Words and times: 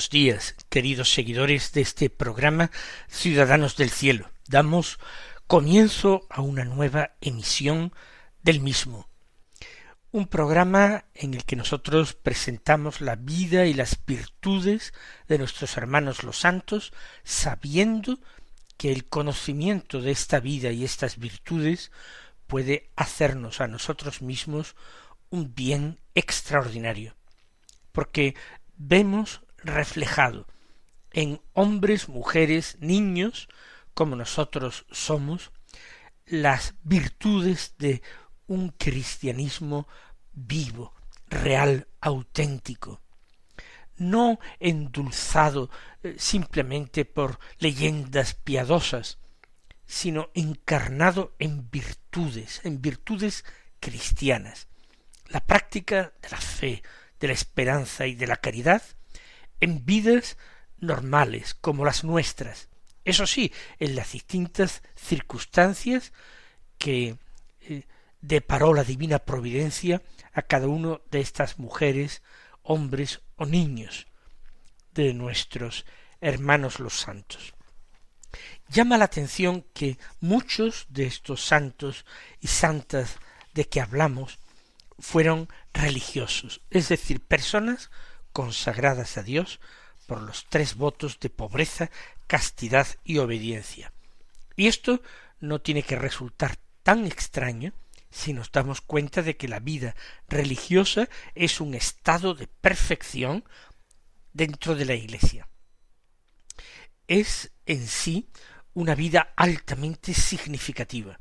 Buenos 0.00 0.08
días, 0.08 0.56
queridos 0.70 1.12
seguidores 1.12 1.72
de 1.72 1.82
este 1.82 2.08
programa 2.08 2.70
Ciudadanos 3.06 3.76
del 3.76 3.90
Cielo. 3.90 4.30
Damos 4.48 4.98
comienzo 5.46 6.26
a 6.30 6.40
una 6.40 6.64
nueva 6.64 7.16
emisión 7.20 7.92
del 8.42 8.60
mismo. 8.60 9.10
Un 10.10 10.26
programa 10.26 11.04
en 11.12 11.34
el 11.34 11.44
que 11.44 11.54
nosotros 11.54 12.14
presentamos 12.14 13.02
la 13.02 13.16
vida 13.16 13.66
y 13.66 13.74
las 13.74 14.02
virtudes 14.06 14.94
de 15.28 15.36
nuestros 15.36 15.76
hermanos 15.76 16.22
los 16.22 16.38
santos, 16.38 16.94
sabiendo 17.22 18.20
que 18.78 18.92
el 18.92 19.04
conocimiento 19.04 20.00
de 20.00 20.12
esta 20.12 20.40
vida 20.40 20.70
y 20.70 20.82
estas 20.82 21.18
virtudes 21.18 21.92
puede 22.46 22.88
hacernos 22.96 23.60
a 23.60 23.68
nosotros 23.68 24.22
mismos 24.22 24.76
un 25.28 25.54
bien 25.54 26.00
extraordinario, 26.14 27.16
porque 27.92 28.34
vemos 28.78 29.42
reflejado 29.62 30.46
en 31.12 31.40
hombres, 31.54 32.08
mujeres, 32.08 32.76
niños, 32.80 33.48
como 33.94 34.16
nosotros 34.16 34.86
somos, 34.90 35.50
las 36.26 36.74
virtudes 36.82 37.74
de 37.78 38.02
un 38.46 38.70
cristianismo 38.70 39.88
vivo, 40.32 40.94
real, 41.26 41.88
auténtico, 42.00 43.00
no 43.96 44.38
endulzado 44.58 45.70
eh, 46.02 46.14
simplemente 46.18 47.04
por 47.04 47.38
leyendas 47.58 48.34
piadosas, 48.34 49.18
sino 49.86 50.30
encarnado 50.34 51.34
en 51.38 51.68
virtudes, 51.70 52.60
en 52.64 52.80
virtudes 52.80 53.44
cristianas. 53.80 54.68
La 55.26 55.40
práctica 55.40 56.12
de 56.22 56.28
la 56.30 56.40
fe, 56.40 56.82
de 57.18 57.28
la 57.28 57.34
esperanza 57.34 58.06
y 58.06 58.14
de 58.14 58.26
la 58.26 58.36
caridad 58.36 58.82
en 59.60 59.84
vidas 59.84 60.36
normales 60.78 61.54
como 61.54 61.84
las 61.84 62.04
nuestras. 62.04 62.68
Eso 63.04 63.26
sí, 63.26 63.52
en 63.78 63.96
las 63.96 64.12
distintas 64.12 64.82
circunstancias 64.94 66.12
que 66.78 67.16
eh, 67.62 67.86
deparó 68.20 68.74
la 68.74 68.84
divina 68.84 69.18
providencia 69.20 70.02
a 70.32 70.42
cada 70.42 70.68
uno 70.68 71.00
de 71.10 71.20
estas 71.20 71.58
mujeres, 71.58 72.22
hombres 72.62 73.20
o 73.36 73.46
niños 73.46 74.06
de 74.94 75.14
nuestros 75.14 75.86
hermanos 76.20 76.78
los 76.80 77.00
santos. 77.00 77.54
Llama 78.68 78.98
la 78.98 79.06
atención 79.06 79.64
que 79.74 79.98
muchos 80.20 80.86
de 80.90 81.06
estos 81.06 81.44
santos 81.44 82.04
y 82.40 82.46
santas 82.46 83.16
de 83.54 83.66
que 83.66 83.80
hablamos 83.80 84.38
fueron 84.98 85.48
religiosos, 85.72 86.60
es 86.70 86.88
decir, 86.88 87.20
personas 87.20 87.90
consagradas 88.32 89.16
a 89.16 89.22
Dios 89.22 89.60
por 90.06 90.22
los 90.22 90.46
tres 90.48 90.76
votos 90.76 91.18
de 91.20 91.30
pobreza, 91.30 91.90
castidad 92.26 92.86
y 93.04 93.18
obediencia. 93.18 93.92
Y 94.56 94.66
esto 94.66 95.02
no 95.40 95.60
tiene 95.60 95.82
que 95.82 95.96
resultar 95.96 96.58
tan 96.82 97.06
extraño 97.06 97.72
si 98.10 98.32
nos 98.32 98.50
damos 98.50 98.80
cuenta 98.80 99.22
de 99.22 99.36
que 99.36 99.48
la 99.48 99.60
vida 99.60 99.94
religiosa 100.28 101.08
es 101.34 101.60
un 101.60 101.74
estado 101.74 102.34
de 102.34 102.46
perfección 102.48 103.44
dentro 104.32 104.74
de 104.74 104.84
la 104.84 104.94
Iglesia. 104.94 105.48
Es 107.06 107.52
en 107.66 107.86
sí 107.86 108.28
una 108.74 108.94
vida 108.94 109.32
altamente 109.36 110.14
significativa 110.14 111.18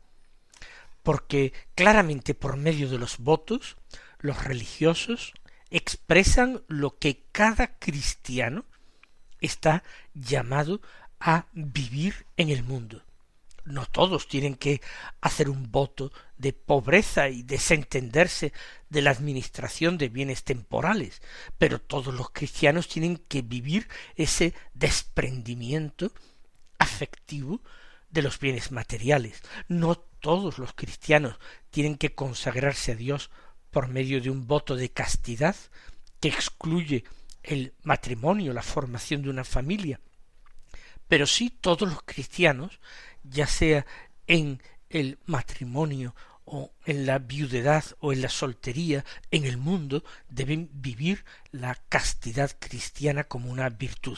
porque 1.03 1.53
claramente 1.75 2.35
por 2.35 2.57
medio 2.57 2.89
de 2.89 2.97
los 2.97 3.17
votos 3.17 3.77
los 4.19 4.43
religiosos 4.43 5.33
expresan 5.71 6.63
lo 6.67 6.97
que 6.97 7.23
cada 7.31 7.77
cristiano 7.77 8.65
está 9.39 9.83
llamado 10.13 10.81
a 11.19 11.47
vivir 11.53 12.25
en 12.37 12.49
el 12.49 12.63
mundo. 12.63 13.03
No 13.65 13.85
todos 13.85 14.27
tienen 14.27 14.55
que 14.55 14.81
hacer 15.21 15.49
un 15.49 15.71
voto 15.71 16.11
de 16.37 16.53
pobreza 16.53 17.29
y 17.29 17.43
desentenderse 17.43 18.51
de 18.89 19.01
la 19.01 19.11
administración 19.11 19.97
de 19.97 20.09
bienes 20.09 20.43
temporales, 20.43 21.21
pero 21.57 21.79
todos 21.79 22.13
los 22.13 22.31
cristianos 22.31 22.87
tienen 22.87 23.17
que 23.17 23.41
vivir 23.41 23.87
ese 24.15 24.55
desprendimiento 24.73 26.11
afectivo 26.79 27.61
de 28.09 28.23
los 28.23 28.39
bienes 28.39 28.71
materiales. 28.71 29.41
No 29.67 29.95
todos 29.95 30.57
los 30.57 30.73
cristianos 30.73 31.37
tienen 31.69 31.95
que 31.95 32.15
consagrarse 32.15 32.93
a 32.93 32.95
Dios 32.95 33.29
por 33.71 33.87
medio 33.87 34.21
de 34.21 34.29
un 34.29 34.47
voto 34.47 34.75
de 34.75 34.89
castidad 34.89 35.55
que 36.19 36.29
excluye 36.29 37.03
el 37.43 37.73
matrimonio, 37.83 38.53
la 38.53 38.61
formación 38.61 39.21
de 39.21 39.29
una 39.29 39.43
familia. 39.43 39.99
Pero 41.07 41.25
sí 41.25 41.49
todos 41.49 41.89
los 41.89 42.01
cristianos, 42.03 42.79
ya 43.23 43.47
sea 43.47 43.85
en 44.27 44.61
el 44.89 45.17
matrimonio 45.25 46.15
o 46.45 46.71
en 46.85 47.05
la 47.05 47.19
viudedad 47.19 47.83
o 47.99 48.11
en 48.13 48.21
la 48.21 48.29
soltería 48.29 49.05
en 49.31 49.45
el 49.45 49.57
mundo, 49.57 50.03
deben 50.29 50.69
vivir 50.73 51.25
la 51.51 51.75
castidad 51.89 52.51
cristiana 52.59 53.23
como 53.23 53.51
una 53.51 53.69
virtud. 53.69 54.17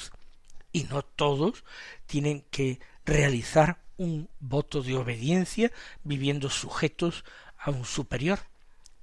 Y 0.73 0.84
no 0.85 1.03
todos 1.03 1.63
tienen 2.06 2.45
que 2.50 2.79
realizar 3.06 3.81
un 3.97 4.29
voto 4.40 4.81
de 4.81 4.95
obediencia 4.95 5.72
viviendo 6.03 6.50
sujetos 6.50 7.23
a 7.57 7.72
un 7.72 7.85
superior. 7.85 8.40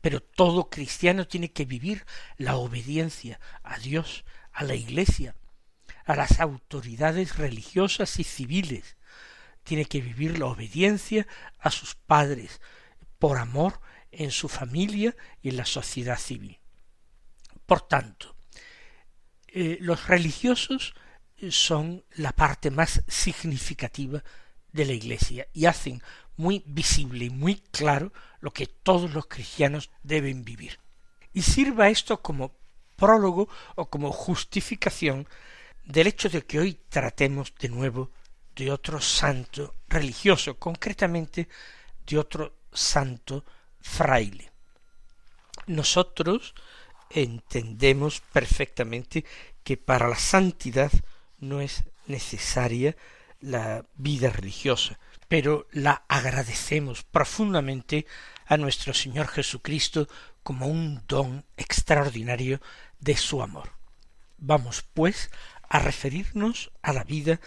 Pero 0.00 0.20
todo 0.20 0.70
cristiano 0.70 1.26
tiene 1.26 1.52
que 1.52 1.64
vivir 1.64 2.06
la 2.36 2.56
obediencia 2.56 3.40
a 3.62 3.78
Dios, 3.78 4.24
a 4.52 4.64
la 4.64 4.74
Iglesia, 4.74 5.34
a 6.04 6.14
las 6.14 6.40
autoridades 6.40 7.36
religiosas 7.36 8.18
y 8.18 8.24
civiles. 8.24 8.96
Tiene 9.64 9.84
que 9.84 10.00
vivir 10.00 10.38
la 10.38 10.46
obediencia 10.46 11.26
a 11.58 11.70
sus 11.70 11.94
padres, 11.94 12.60
por 13.18 13.38
amor 13.38 13.80
en 14.10 14.30
su 14.30 14.48
familia 14.48 15.14
y 15.42 15.50
en 15.50 15.56
la 15.56 15.66
sociedad 15.66 16.18
civil. 16.18 16.58
Por 17.66 17.82
tanto, 17.82 18.34
eh, 19.48 19.78
los 19.80 20.06
religiosos 20.06 20.94
son 21.50 22.04
la 22.14 22.32
parte 22.32 22.70
más 22.70 23.02
significativa 23.06 24.24
de 24.72 24.84
la 24.84 24.92
Iglesia 24.92 25.46
y 25.52 25.66
hacen 25.66 26.02
muy 26.36 26.62
visible 26.66 27.26
y 27.26 27.30
muy 27.30 27.56
claro 27.70 28.12
lo 28.40 28.52
que 28.52 28.66
todos 28.66 29.12
los 29.12 29.26
cristianos 29.26 29.90
deben 30.02 30.44
vivir. 30.44 30.78
Y 31.32 31.42
sirva 31.42 31.88
esto 31.88 32.22
como 32.22 32.52
prólogo 32.96 33.48
o 33.76 33.88
como 33.88 34.12
justificación 34.12 35.26
del 35.84 36.06
hecho 36.06 36.28
de 36.28 36.44
que 36.44 36.58
hoy 36.58 36.78
tratemos 36.88 37.52
de 37.58 37.68
nuevo 37.68 38.10
de 38.54 38.70
otro 38.70 39.00
santo 39.00 39.74
religioso, 39.88 40.58
concretamente 40.58 41.48
de 42.06 42.18
otro 42.18 42.54
santo 42.72 43.44
fraile. 43.80 44.50
Nosotros 45.66 46.54
entendemos 47.10 48.20
perfectamente 48.20 49.24
que 49.62 49.76
para 49.76 50.08
la 50.08 50.16
santidad 50.16 50.90
no 51.38 51.60
es 51.60 51.84
necesaria 52.06 52.96
la 53.40 53.84
vida 53.94 54.30
religiosa, 54.30 54.98
pero 55.28 55.66
la 55.72 56.04
agradecemos 56.08 57.04
profundamente 57.04 58.06
a 58.46 58.56
nuestro 58.56 58.94
Señor 58.94 59.28
Jesucristo 59.28 60.08
como 60.42 60.66
un 60.66 61.02
don 61.06 61.44
extraordinario 61.56 62.60
de 62.98 63.16
su 63.16 63.42
amor. 63.42 63.72
Vamos, 64.38 64.84
pues, 64.94 65.30
a 65.68 65.78
referirnos 65.78 66.72
a 66.82 66.92
la 66.92 67.04
vida 67.04 67.40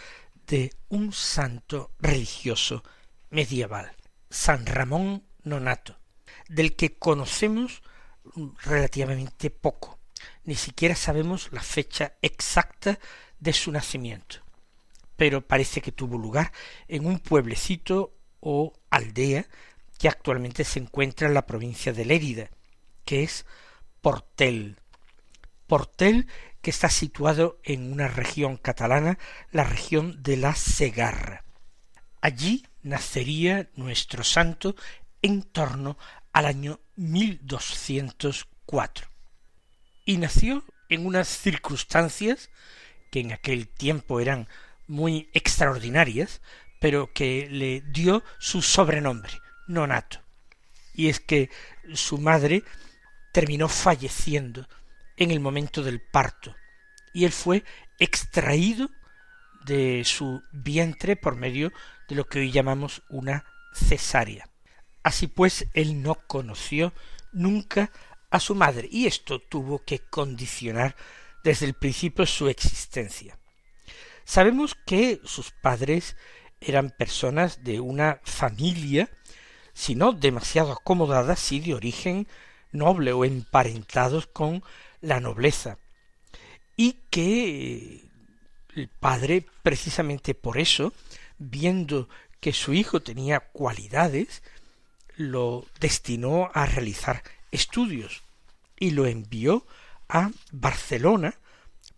de 0.46 0.74
un 0.90 1.12
santo 1.12 1.92
religioso 2.00 2.84
medieval, 3.30 3.92
San 4.30 4.66
Ramón 4.66 5.26
Nonato, 5.44 5.98
del 6.48 6.76
que 6.76 6.98
conocemos 6.98 7.82
relativamente 8.64 9.50
poco, 9.50 10.00
ni 10.44 10.56
siquiera 10.56 10.96
sabemos 10.96 11.52
la 11.52 11.62
fecha 11.62 12.14
exacta 12.22 13.00
de 13.40 13.54
su 13.54 13.72
nacimiento 13.72 14.44
pero 15.22 15.46
parece 15.46 15.82
que 15.82 15.92
tuvo 15.92 16.18
lugar 16.18 16.52
en 16.88 17.06
un 17.06 17.20
pueblecito 17.20 18.18
o 18.40 18.74
aldea 18.90 19.46
que 20.00 20.08
actualmente 20.08 20.64
se 20.64 20.80
encuentra 20.80 21.28
en 21.28 21.36
la 21.36 21.46
provincia 21.46 21.94
de 21.94 22.06
Lérida, 22.06 22.50
que 23.06 23.22
es 23.22 23.46
Portel. 24.02 24.80
Portel 25.68 26.26
que 26.64 26.72
está 26.72 26.90
situado 26.90 27.60
en 27.64 27.94
una 27.94 28.08
región 28.08 28.58
catalana, 28.58 29.20
la 29.52 29.64
región 29.64 30.24
de 30.24 30.38
la 30.38 30.56
Segarra. 30.56 31.46
Allí 32.20 32.66
nacería 32.82 33.70
nuestro 33.76 34.24
santo 34.24 34.76
en 35.22 35.44
torno 35.44 36.00
al 36.34 36.48
año 36.48 36.80
1204. 36.96 39.08
Y 40.04 40.18
nació 40.18 40.64
en 40.90 41.06
unas 41.06 41.28
circunstancias 41.28 42.50
que 43.12 43.20
en 43.20 43.34
aquel 43.34 43.68
tiempo 43.68 44.20
eran 44.20 44.48
muy 44.92 45.30
extraordinarias, 45.34 46.42
pero 46.82 47.14
que 47.14 47.48
le 47.50 47.82
dio 47.82 48.24
su 48.40 48.62
sobrenombre, 48.62 49.32
nonato. 49.68 50.20
Y 50.94 51.08
es 51.08 51.22
que 51.22 51.50
su 51.94 52.18
madre 52.18 52.64
terminó 53.32 53.70
falleciendo 53.70 54.68
en 55.16 55.32
el 55.32 55.40
momento 55.40 55.82
del 55.82 56.02
parto, 56.02 56.54
y 57.14 57.24
él 57.24 57.32
fue 57.32 57.64
extraído 58.00 58.90
de 59.66 60.04
su 60.04 60.42
vientre 60.52 61.16
por 61.16 61.36
medio 61.36 61.72
de 62.10 62.16
lo 62.16 62.26
que 62.26 62.40
hoy 62.40 62.52
llamamos 62.52 63.02
una 63.10 63.46
cesárea. 63.74 64.50
Así 65.04 65.28
pues, 65.28 65.68
él 65.74 66.02
no 66.02 66.16
conoció 66.28 66.94
nunca 67.32 67.92
a 68.30 68.42
su 68.42 68.56
madre, 68.56 68.90
y 68.92 69.06
esto 69.06 69.40
tuvo 69.40 69.86
que 69.86 70.00
condicionar 70.00 70.98
desde 71.46 71.66
el 71.66 71.76
principio 71.76 72.26
su 72.26 72.50
existencia. 72.50 73.38
Sabemos 74.31 74.75
que 74.86 75.19
sus 75.25 75.51
padres 75.51 76.16
eran 76.62 76.89
personas 76.89 77.66
de 77.66 77.81
una 77.81 78.22
familia, 78.24 79.10
si 79.74 79.94
no 79.94 80.13
demasiado 80.13 80.72
acomodada, 80.72 81.36
sí 81.36 81.60
de 81.60 81.74
origen 81.74 82.30
noble 82.72 83.12
o 83.12 83.25
emparentados 83.25 84.28
con 84.28 84.63
la 85.01 85.19
nobleza, 85.19 85.80
y 86.78 86.94
que 87.10 88.06
el 88.74 88.88
padre, 89.01 89.45
precisamente 89.63 90.34
por 90.34 90.60
eso, 90.60 90.94
viendo 91.38 92.07
que 92.39 92.54
su 92.54 92.74
hijo 92.74 93.01
tenía 93.01 93.42
cualidades, 93.42 94.44
lo 95.18 95.66
destinó 95.81 96.51
a 96.54 96.66
realizar 96.66 97.22
estudios 97.51 98.24
y 98.80 98.92
lo 98.92 99.07
envió 99.07 99.68
a 100.07 100.31
Barcelona 100.54 101.36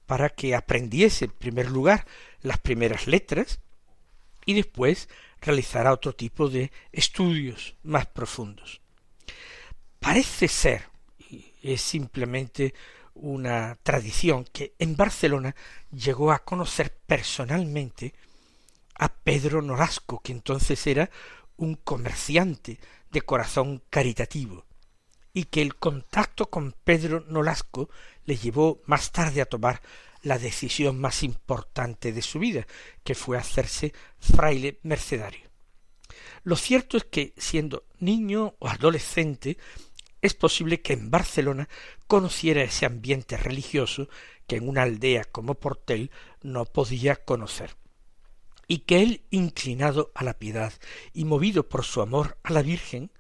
para 0.05 0.29
que 0.29 0.55
aprendiese 0.55 1.25
en 1.25 1.31
primer 1.31 1.69
lugar 1.69 2.05
las 2.41 2.59
primeras 2.59 3.07
letras 3.07 3.59
y 4.45 4.53
después 4.53 5.09
realizara 5.41 5.94
otro 5.94 6.13
tipo 6.13 6.50
de 6.50 6.71
estudios 6.91 7.75
más 7.83 8.05
profundos. 8.07 8.81
Parece 10.00 10.47
ser, 10.47 10.83
es 11.61 11.81
simplemente 11.81 12.73
una 13.15 13.77
tradición, 13.83 14.45
que 14.51 14.73
en 14.79 14.95
Barcelona 14.95 15.55
llegó 15.91 16.31
a 16.31 16.44
conocer 16.44 16.95
personalmente 17.05 18.13
a 18.95 19.09
Pedro 19.09 19.61
Nolasco, 19.61 20.19
que 20.21 20.31
entonces 20.31 20.85
era 20.88 21.09
un 21.57 21.75
comerciante 21.75 22.79
de 23.11 23.21
corazón 23.21 23.83
caritativo, 23.89 24.65
y 25.33 25.45
que 25.45 25.62
el 25.62 25.75
contacto 25.75 26.50
con 26.50 26.75
Pedro 26.83 27.25
Nolasco 27.27 27.89
le 28.25 28.38
llevó 28.38 28.81
más 28.85 29.12
tarde 29.12 29.41
a 29.41 29.45
tomar 29.45 29.81
la 30.21 30.38
decisión 30.38 31.00
más 31.00 31.24
importante 31.24 32.13
de 32.13 32.21
su 32.21 32.39
vida, 32.39 32.65
que 33.03 33.15
fue 33.15 33.38
hacerse 33.38 33.94
fraile 34.19 34.80
mercedario. 34.83 35.50
Lo 36.44 36.56
cierto 36.56 36.97
es 36.97 37.06
que, 37.06 37.33
siendo 37.38 37.85
niño 38.00 38.56
o 38.59 38.68
adolescente, 38.68 39.57
es 40.21 40.33
posible 40.33 40.81
que 40.81 40.94
en 40.94 41.12
Barcelona 41.12 41.68
conociera 42.07 42.63
ese 42.63 42.86
ambiente 42.86 43.36
religioso 43.36 44.07
que 44.47 44.57
en 44.57 44.69
una 44.69 44.83
aldea 44.83 45.25
como 45.25 45.56
Portel 45.56 46.12
no 46.41 46.65
podía 46.65 47.18
conocer 47.18 47.75
y 48.68 48.79
que 48.79 49.01
él, 49.01 49.24
inclinado 49.29 50.12
a 50.15 50.24
la 50.24 50.38
piedad 50.38 50.74
y 51.13 51.25
movido 51.25 51.68
por 51.68 51.83
su 51.83 52.01
amor 52.01 52.38
a 52.44 52.53
la 52.53 52.62
Virgen, 52.62 53.12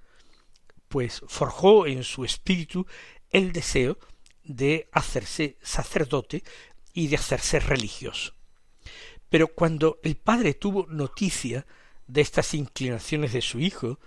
pues 0.93 1.23
forjó 1.27 1.87
en 1.87 2.03
su 2.03 2.23
espíritu 2.23 2.85
el 3.31 3.51
deseo 3.51 3.97
de 4.43 4.87
hacerse 4.91 5.57
sacerdote 5.59 6.43
y 6.93 7.07
de 7.07 7.15
hacerse 7.15 7.59
religioso. 7.59 8.35
Pero 9.27 9.47
cuando 9.47 9.99
el 10.03 10.17
padre 10.17 10.53
tuvo 10.53 10.85
noticia 10.89 11.65
de 12.05 12.21
estas 12.21 12.53
inclinaciones 12.53 13.33
de 13.33 13.41
su 13.41 13.59
hijo, 13.59 13.97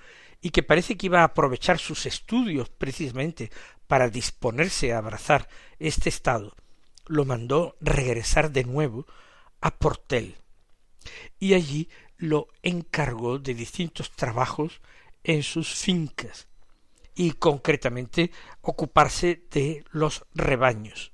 y 0.40 0.50
que 0.50 0.62
parece 0.62 0.96
que 0.96 1.06
iba 1.06 1.22
a 1.22 1.24
aprovechar 1.24 1.80
sus 1.80 2.06
estudios 2.06 2.68
precisamente 2.68 3.50
para 3.88 4.08
disponerse 4.08 4.92
a 4.92 4.98
abrazar 4.98 5.48
este 5.80 6.08
estado, 6.08 6.54
lo 7.06 7.24
mandó 7.24 7.76
regresar 7.80 8.52
de 8.52 8.62
nuevo 8.62 9.08
a 9.60 9.76
Portel, 9.76 10.36
y 11.40 11.54
allí 11.54 11.88
lo 12.16 12.46
encargó 12.62 13.40
de 13.40 13.54
distintos 13.54 14.12
trabajos 14.12 14.80
en 15.24 15.42
sus 15.42 15.74
fincas, 15.74 16.46
y 17.16 17.32
concretamente 17.32 18.30
ocuparse 18.60 19.42
de 19.50 19.84
los 19.90 20.24
rebaños. 20.34 21.12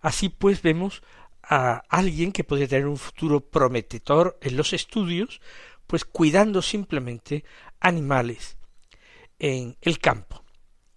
Así 0.00 0.28
pues 0.28 0.62
vemos 0.62 1.02
a 1.42 1.82
alguien 1.88 2.30
que 2.32 2.44
podía 2.44 2.68
tener 2.68 2.86
un 2.86 2.98
futuro 2.98 3.40
prometedor 3.40 4.38
en 4.42 4.56
los 4.56 4.72
estudios, 4.72 5.40
pues 5.86 6.04
cuidando 6.04 6.60
simplemente 6.62 7.44
animales 7.80 8.58
en 9.38 9.76
el 9.80 9.98
campo. 9.98 10.44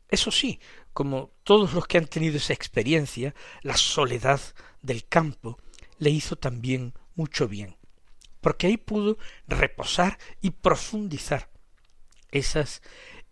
Eso 0.10 0.32
sí, 0.32 0.60
como 0.92 1.32
todos 1.44 1.74
los 1.74 1.88
que 1.88 1.98
han 1.98 2.08
tenido 2.08 2.38
esa 2.38 2.54
experiencia, 2.54 3.34
la 3.62 3.78
soledad 3.78 4.42
del 4.82 5.06
campo 5.08 5.60
le 5.98 6.10
hizo 6.10 6.36
también 6.36 6.94
mucho 7.16 7.48
bien, 7.48 7.78
porque 8.42 8.68
ahí 8.68 8.78
pudo 8.78 9.18
reposar 9.48 10.18
y 10.42 10.52
profundizar 10.52 11.50
esas 12.32 12.82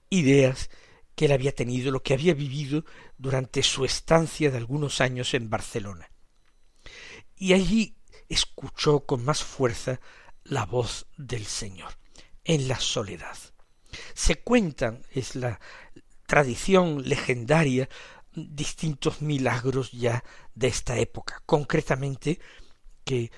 ideas 0.09 0.69
que 1.17 1.25
él 1.25 1.31
había 1.31 1.55
tenido, 1.55 1.89
lo 1.89 2.03
que 2.03 2.13
había 2.13 2.35
vivido 2.35 2.85
durante 3.17 3.63
su 3.63 3.85
estancia 3.85 4.51
de 4.51 4.57
algunos 4.57 5.01
años 5.01 5.33
en 5.33 5.49
Barcelona. 5.49 6.11
Y 7.35 7.53
allí 7.53 7.97
escuchó 8.29 8.99
con 8.99 9.25
más 9.25 9.43
fuerza 9.43 9.99
la 10.43 10.67
voz 10.67 11.07
del 11.17 11.47
Señor, 11.47 11.97
en 12.43 12.67
la 12.67 12.79
soledad. 12.79 13.35
Se 14.13 14.35
cuentan, 14.43 15.01
es 15.09 15.35
la 15.35 15.59
tradición 16.27 17.01
legendaria, 17.09 17.89
distintos 18.35 19.23
milagros 19.23 19.91
ya 19.93 20.23
de 20.53 20.67
esta 20.67 20.99
época, 20.99 21.41
concretamente 21.47 22.39
que 23.03 23.31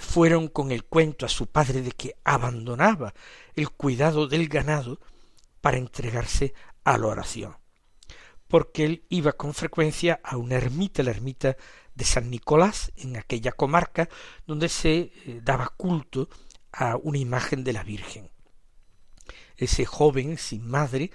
fueron 0.00 0.48
con 0.48 0.72
el 0.72 0.84
cuento 0.84 1.26
a 1.26 1.28
su 1.28 1.46
padre 1.48 1.82
de 1.82 1.92
que 1.92 2.16
abandonaba 2.24 3.12
el 3.54 3.68
cuidado 3.68 4.28
del 4.28 4.48
ganado 4.48 4.98
para 5.60 5.76
entregarse 5.76 6.54
a 6.84 6.98
la 6.98 7.06
oración, 7.06 7.56
porque 8.48 8.84
él 8.84 9.04
iba 9.08 9.32
con 9.32 9.54
frecuencia 9.54 10.20
a 10.22 10.36
una 10.36 10.56
ermita, 10.56 11.02
la 11.02 11.10
ermita 11.10 11.56
de 11.94 12.04
San 12.04 12.30
Nicolás, 12.30 12.92
en 12.96 13.16
aquella 13.16 13.52
comarca 13.52 14.08
donde 14.46 14.68
se 14.68 14.98
eh, 14.98 15.40
daba 15.42 15.68
culto 15.76 16.28
a 16.72 16.96
una 16.96 17.18
imagen 17.18 17.64
de 17.64 17.72
la 17.72 17.82
Virgen. 17.82 18.30
Ese 19.56 19.84
joven 19.84 20.38
sin 20.38 20.66
madre 20.66 21.10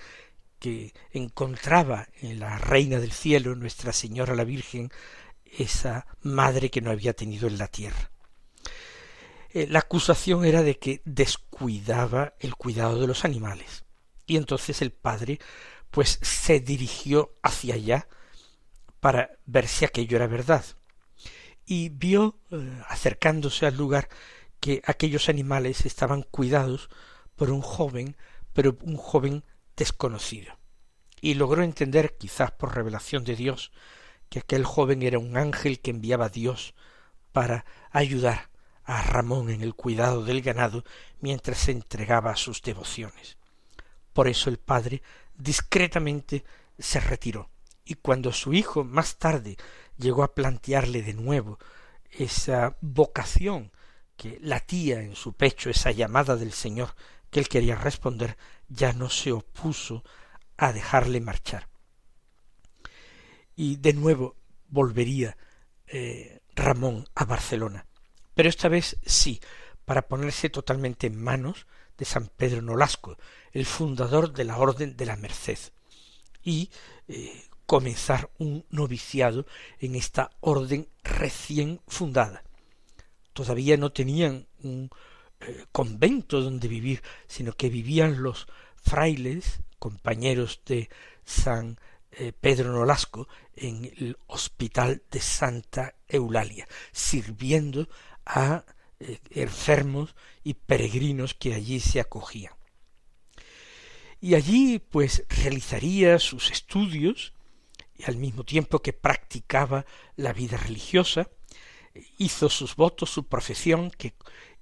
que 0.59 0.93
encontraba 1.12 2.07
en 2.21 2.39
la 2.39 2.57
Reina 2.57 3.00
del 3.00 3.12
Cielo, 3.12 3.55
Nuestra 3.55 3.93
Señora 3.93 4.36
la 4.36 4.43
Virgen, 4.43 4.91
esa 5.45 6.07
madre 6.21 6.69
que 6.69 6.81
no 6.81 6.91
había 6.91 7.13
tenido 7.13 7.47
en 7.47 7.57
la 7.57 7.67
tierra. 7.67 8.12
Eh, 9.50 9.67
la 9.67 9.79
acusación 9.79 10.45
era 10.45 10.62
de 10.62 10.77
que 10.77 11.01
descuidaba 11.05 12.33
el 12.39 12.55
cuidado 12.55 13.00
de 13.00 13.07
los 13.07 13.25
animales. 13.25 13.86
Y 14.27 14.38
entonces 14.38 14.81
el 14.81 14.91
padre 14.91 15.39
pues 15.89 16.19
se 16.22 16.60
dirigió 16.60 17.34
hacia 17.41 17.75
allá 17.75 18.07
para 19.00 19.31
ver 19.46 19.67
si 19.67 19.86
aquello 19.86 20.17
era 20.17 20.27
verdad. 20.27 20.63
Y 21.65 21.89
vio, 21.89 22.39
eh, 22.51 22.81
acercándose 22.88 23.65
al 23.65 23.77
lugar, 23.77 24.10
que 24.60 24.81
aquellos 24.86 25.29
animales 25.29 25.86
estaban 25.86 26.24
cuidados 26.24 26.89
por 27.36 27.51
un 27.51 27.62
joven, 27.62 28.17
pero 28.53 28.77
un 28.81 28.98
joven 28.98 29.43
desconocido. 29.75 30.57
Y 31.22 31.36
logró 31.36 31.63
entender, 31.63 32.17
quizás 32.17 32.51
por 32.51 32.75
revelación 32.75 33.24
de 33.24 33.36
Dios, 33.36 33.72
que 34.29 34.39
aquel 34.39 34.65
joven 34.65 35.03
era 35.03 35.19
un 35.19 35.38
ángel 35.38 35.79
que 35.79 35.91
enviaba 35.91 36.29
Dios 36.29 36.74
para 37.31 37.65
ayudar 37.91 38.50
a 38.84 39.01
Ramón 39.01 39.50
en 39.50 39.62
el 39.62 39.75
cuidado 39.75 40.24
del 40.24 40.41
ganado 40.41 40.84
mientras 41.19 41.57
se 41.57 41.72
entregaba 41.72 42.31
a 42.31 42.36
sus 42.38 42.62
devociones. 42.62 43.37
Por 44.17 44.27
eso 44.27 44.50
el 44.50 44.57
padre 44.57 45.03
discretamente 45.36 46.43
se 46.79 47.00
retiró, 47.00 47.51
y 47.86 47.93
cuando 47.93 48.33
su 48.33 48.51
hijo 48.51 48.83
más 48.83 49.17
tarde 49.17 49.57
llegó 49.95 50.24
a 50.24 50.33
plantearle 50.33 51.03
de 51.03 51.13
nuevo 51.13 51.59
esa 52.09 52.77
vocación 52.81 53.71
que 54.15 54.39
latía 54.41 55.03
en 55.03 55.15
su 55.15 55.33
pecho 55.33 55.69
esa 55.69 55.91
llamada 55.91 56.36
del 56.36 56.51
Señor 56.51 56.95
que 57.29 57.39
él 57.39 57.47
quería 57.47 57.75
responder, 57.75 58.38
ya 58.67 58.91
no 58.91 59.07
se 59.12 59.31
opuso 59.31 60.03
a 60.57 60.74
dejarle 60.74 61.21
marchar. 61.21 61.69
Y 63.55 63.75
de 63.75 63.93
nuevo 63.93 64.36
volvería 64.67 65.38
eh, 65.86 66.39
Ramón 66.55 67.07
a 67.13 67.24
Barcelona, 67.25 67.86
pero 68.33 68.50
esta 68.50 68.67
vez 68.67 68.97
sí, 69.05 69.39
para 69.86 70.07
ponerse 70.07 70.50
totalmente 70.50 71.05
en 71.05 71.21
manos 71.21 71.67
de 71.98 72.06
San 72.06 72.27
Pedro 72.27 72.62
Nolasco, 72.62 73.18
el 73.51 73.66
fundador 73.66 74.34
de 74.34 74.44
la 74.44 74.58
Orden 74.58 74.96
de 74.96 75.06
la 75.06 75.16
Merced, 75.16 75.60
y 76.44 76.70
eh, 77.08 77.44
comenzar 77.66 78.30
un 78.38 78.66
noviciado 78.70 79.46
en 79.80 79.96
esta 79.96 80.32
orden 80.39 80.88
recién 81.04 81.82
fundada. 81.88 82.44
Todavía 83.34 83.77
no 83.77 83.92
tenían 83.92 84.48
un 84.63 84.89
eh, 85.42 85.66
convento 85.72 86.42
donde 86.42 86.68
vivir, 86.68 87.04
sino 87.27 87.54
que 87.54 87.70
vivían 87.70 88.24
los 88.24 88.48
frailes, 88.75 89.60
compañeros 89.80 90.62
de 90.66 90.89
San 91.25 91.77
eh, 92.12 92.32
Pedro 92.39 92.72
Nolasco, 92.72 93.27
en 93.56 93.86
el 93.86 94.18
hospital 94.27 95.04
de 95.12 95.20
Santa 95.20 95.94
Eulalia, 96.08 96.68
sirviendo 96.92 97.88
a 98.25 98.63
enfermos 99.30 100.16
y 100.44 100.56
peregrinos 100.56 101.34
que 101.34 101.54
allí 101.54 101.80
se 101.80 102.00
acogían. 102.00 102.54
Y 104.20 104.34
allí 104.36 104.80
pues 104.80 105.25
realizaría 105.30 106.18
sus 106.20 106.50
estudios 106.50 107.34
y 107.96 108.04
al 108.06 108.18
mismo 108.18 108.44
tiempo 108.44 108.80
que 108.80 108.94
practicaba 108.94 109.86
la 110.16 110.34
vida 110.34 110.58
religiosa, 110.58 111.30
hizo 112.18 112.50
sus 112.50 112.75
votos, 112.75 113.10
su 113.10 113.27
profesión, 113.27 113.89
que 113.89 114.13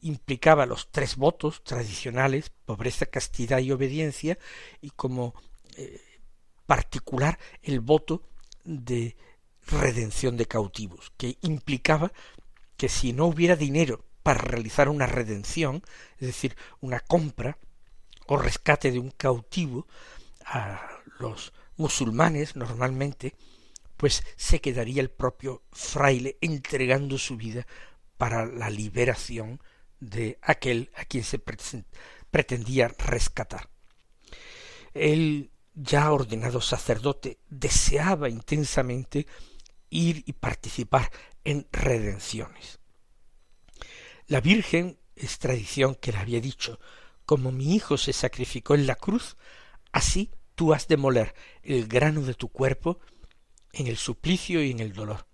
implicaba 0.01 0.65
los 0.65 0.89
tres 0.91 1.17
votos 1.17 1.63
tradicionales, 1.63 2.51
pobreza, 2.65 3.05
castidad 3.05 3.59
y 3.59 3.71
obediencia, 3.71 4.37
y 4.81 4.91
como 4.91 5.33
eh, 5.75 6.01
particular 6.65 7.37
el 7.61 7.81
voto 7.81 8.23
de 8.63 9.17
redención 9.67 10.37
de 10.37 10.45
cautivos, 10.45 11.11
que 11.17 11.37
implicaba 11.41 12.13
que 12.77 12.87
si 12.87 13.13
no 13.13 13.25
hubiera 13.25 13.55
dinero 13.55 14.05
para 14.25 14.39
realizar 14.39 14.89
una 14.89 15.05
redención, 15.05 15.83
es 16.17 16.25
decir, 16.25 16.57
una 16.81 16.99
compra 16.99 17.59
o 18.25 18.37
rescate 18.37 18.91
de 18.91 18.97
un 18.97 19.11
cautivo 19.11 19.85
a 20.43 20.81
los 21.19 21.53
musulmanes 21.77 22.55
normalmente, 22.55 23.35
pues 23.97 24.23
se 24.35 24.61
quedaría 24.61 25.03
el 25.03 25.11
propio 25.11 25.61
fraile 25.71 26.39
entregando 26.41 27.19
su 27.19 27.37
vida 27.37 27.67
para 28.17 28.47
la 28.47 28.71
liberación 28.71 29.61
de 29.99 30.39
aquel 30.41 30.89
a 30.95 31.05
quien 31.05 31.23
se 31.23 31.37
pretendía 32.31 32.87
rescatar. 32.87 33.69
Él, 34.95 35.51
ya 35.75 36.11
ordenado 36.11 36.61
sacerdote, 36.61 37.37
deseaba 37.47 38.27
intensamente 38.27 39.27
ir 39.91 40.23
y 40.25 40.33
participar 40.33 41.11
en 41.43 41.67
redenciones. 41.71 42.79
La 44.27 44.41
Virgen, 44.41 44.97
es 45.15 45.37
tradición 45.37 45.95
que 45.95 46.11
le 46.11 46.17
había 46.17 46.41
dicho, 46.41 46.79
como 47.25 47.51
mi 47.51 47.75
hijo 47.75 47.97
se 47.97 48.11
sacrificó 48.11 48.75
en 48.75 48.87
la 48.87 48.95
cruz, 48.95 49.37
así 49.91 50.31
tú 50.55 50.73
has 50.73 50.87
de 50.87 50.97
moler 50.97 51.35
el 51.61 51.87
grano 51.87 52.21
de 52.21 52.33
tu 52.33 52.49
cuerpo 52.49 52.99
en 53.71 53.87
el 53.87 53.97
suplicio 53.97 54.63
y 54.63 54.71
en 54.71 54.79
el 54.79 54.93
dolor. 54.93 55.27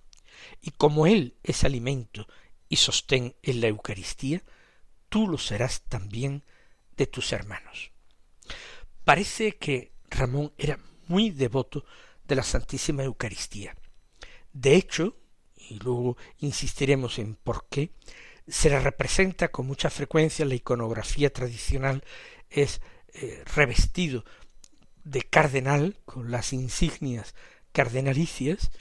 Y 0.61 0.71
como 0.71 1.07
Él 1.07 1.37
es 1.43 1.63
alimento 1.63 2.27
y 2.67 2.75
sostén 2.75 3.35
en 3.43 3.61
la 3.61 3.67
Eucaristía, 3.67 4.43
tú 5.09 5.27
lo 5.27 5.37
serás 5.37 5.83
también 5.83 6.43
de 6.97 7.07
tus 7.07 7.31
hermanos. 7.31 7.91
Parece 9.05 9.57
que 9.57 9.93
Ramón 10.09 10.53
era 10.57 10.79
muy 11.07 11.29
devoto 11.29 11.85
de 12.25 12.35
la 12.35 12.43
Santísima 12.43 13.03
Eucaristía. 13.03 13.75
De 14.53 14.75
hecho, 14.75 15.17
y 15.55 15.79
luego 15.79 16.17
insistiremos 16.39 17.19
en 17.19 17.35
por 17.35 17.67
qué, 17.69 17.93
se 18.47 18.69
le 18.69 18.79
representa 18.79 19.49
con 19.49 19.67
mucha 19.67 19.89
frecuencia 19.89 20.45
la 20.45 20.55
iconografía 20.55 21.31
tradicional 21.31 22.03
es 22.49 22.81
eh, 23.13 23.43
revestido 23.55 24.25
de 25.03 25.23
cardenal 25.23 25.99
con 26.05 26.31
las 26.31 26.53
insignias 26.53 27.33
cardenalicias 27.71 28.71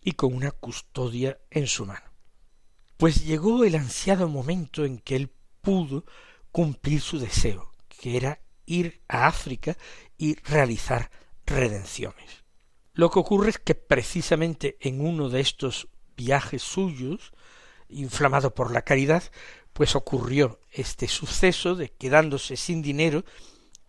y 0.00 0.12
con 0.12 0.34
una 0.34 0.50
custodia 0.50 1.38
en 1.50 1.66
su 1.66 1.86
mano. 1.86 2.06
Pues 2.96 3.24
llegó 3.24 3.64
el 3.64 3.74
ansiado 3.74 4.28
momento 4.28 4.84
en 4.84 4.98
que 4.98 5.16
él 5.16 5.30
pudo 5.60 6.04
cumplir 6.50 7.00
su 7.00 7.18
deseo, 7.18 7.72
que 7.88 8.16
era 8.16 8.40
ir 8.66 9.02
a 9.08 9.26
África 9.26 9.76
y 10.16 10.36
realizar 10.36 11.10
redenciones. 11.46 12.44
Lo 12.92 13.10
que 13.10 13.18
ocurre 13.20 13.50
es 13.50 13.58
que 13.58 13.74
precisamente 13.74 14.76
en 14.80 15.00
uno 15.00 15.28
de 15.28 15.40
estos 15.40 15.88
viajes 16.16 16.62
suyos, 16.62 17.32
inflamado 17.88 18.54
por 18.54 18.72
la 18.72 18.82
caridad, 18.82 19.22
pues 19.72 19.94
ocurrió 19.96 20.60
este 20.72 21.08
suceso 21.08 21.74
de 21.74 21.90
quedándose 21.90 22.56
sin 22.56 22.82
dinero 22.82 23.24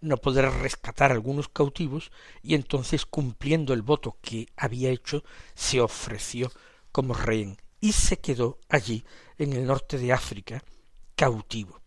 no 0.01 0.17
podrá 0.17 0.49
rescatar 0.49 1.11
algunos 1.11 1.49
cautivos 1.49 2.11
y 2.41 2.55
entonces 2.55 3.05
cumpliendo 3.05 3.73
el 3.73 3.81
voto 3.81 4.17
que 4.21 4.47
había 4.55 4.89
hecho 4.89 5.23
se 5.55 5.81
ofreció 5.81 6.51
como 6.91 7.13
rehén 7.13 7.57
y 7.81 7.91
se 7.93 8.17
quedó 8.17 8.59
allí 8.69 9.03
en 9.37 9.53
el 9.53 9.65
norte 9.65 9.97
de 9.97 10.13
África 10.13 10.63
cautivo. 11.15 11.81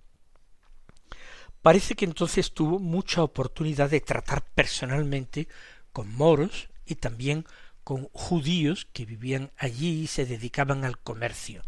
Parece 1.62 1.94
que 1.94 2.04
entonces 2.04 2.52
tuvo 2.52 2.78
mucha 2.78 3.22
oportunidad 3.22 3.88
de 3.88 4.00
tratar 4.00 4.44
personalmente 4.54 5.48
con 5.92 6.12
moros 6.14 6.68
y 6.84 6.96
también 6.96 7.46
con 7.84 8.08
judíos 8.12 8.86
que 8.92 9.06
vivían 9.06 9.52
allí 9.56 10.02
y 10.02 10.06
se 10.06 10.26
dedicaban 10.26 10.84
al 10.84 10.98
comercio. 10.98 11.62